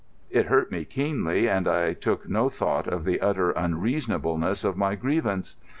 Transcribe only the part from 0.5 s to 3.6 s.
me keenly, and I took no thought of the utter